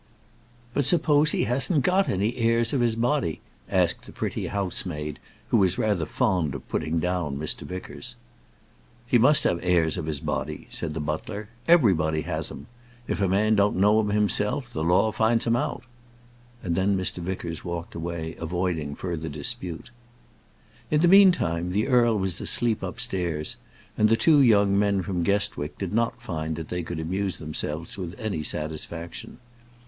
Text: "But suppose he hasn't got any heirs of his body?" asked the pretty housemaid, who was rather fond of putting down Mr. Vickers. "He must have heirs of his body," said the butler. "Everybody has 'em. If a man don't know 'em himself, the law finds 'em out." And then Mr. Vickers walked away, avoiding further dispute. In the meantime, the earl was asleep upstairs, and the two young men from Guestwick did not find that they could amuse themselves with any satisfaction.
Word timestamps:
"But 0.73 0.83
suppose 0.85 1.29
he 1.31 1.43
hasn't 1.43 1.83
got 1.83 2.09
any 2.09 2.35
heirs 2.35 2.73
of 2.73 2.81
his 2.81 2.95
body?" 2.95 3.39
asked 3.69 4.07
the 4.07 4.11
pretty 4.11 4.47
housemaid, 4.47 5.19
who 5.49 5.57
was 5.57 5.77
rather 5.77 6.07
fond 6.07 6.55
of 6.55 6.67
putting 6.69 6.97
down 6.99 7.37
Mr. 7.37 7.59
Vickers. 7.67 8.15
"He 9.05 9.19
must 9.19 9.43
have 9.43 9.59
heirs 9.61 9.97
of 9.97 10.07
his 10.07 10.19
body," 10.19 10.65
said 10.71 10.95
the 10.95 10.99
butler. 10.99 11.49
"Everybody 11.67 12.21
has 12.21 12.49
'em. 12.49 12.65
If 13.07 13.21
a 13.21 13.27
man 13.27 13.53
don't 13.53 13.75
know 13.75 13.99
'em 13.99 14.09
himself, 14.09 14.73
the 14.73 14.83
law 14.83 15.11
finds 15.11 15.45
'em 15.45 15.55
out." 15.55 15.83
And 16.63 16.73
then 16.75 16.97
Mr. 16.97 17.17
Vickers 17.19 17.63
walked 17.63 17.93
away, 17.93 18.35
avoiding 18.39 18.95
further 18.95 19.29
dispute. 19.29 19.91
In 20.89 21.01
the 21.01 21.07
meantime, 21.07 21.73
the 21.73 21.87
earl 21.87 22.17
was 22.17 22.41
asleep 22.41 22.81
upstairs, 22.81 23.55
and 23.95 24.09
the 24.09 24.17
two 24.17 24.41
young 24.41 24.79
men 24.79 25.03
from 25.03 25.21
Guestwick 25.21 25.77
did 25.77 25.93
not 25.93 26.19
find 26.23 26.55
that 26.55 26.69
they 26.69 26.81
could 26.81 26.99
amuse 26.99 27.37
themselves 27.37 27.99
with 27.99 28.19
any 28.19 28.41
satisfaction. 28.41 29.37